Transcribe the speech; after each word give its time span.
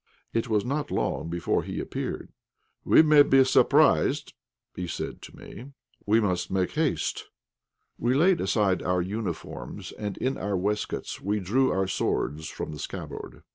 It 0.33 0.49
was 0.49 0.65
not 0.65 0.89
long 0.89 1.29
before 1.29 1.61
he 1.61 1.79
appeared. 1.79 2.29
"We 2.83 3.03
may 3.03 3.21
be 3.21 3.43
surprised," 3.43 4.33
he 4.75 4.87
said 4.87 5.21
to 5.21 5.35
me; 5.37 5.73
"we 6.07 6.19
must 6.19 6.49
make 6.49 6.71
haste." 6.71 7.29
We 7.99 8.15
laid 8.15 8.41
aside 8.41 8.81
our 8.81 9.03
uniforms, 9.03 9.91
and 9.91 10.17
in 10.17 10.39
our 10.39 10.57
waistcoats 10.57 11.21
we 11.21 11.39
drew 11.39 11.69
our 11.71 11.85
swords 11.87 12.49
from 12.49 12.71
the 12.71 12.79
scabbard. 12.79 13.43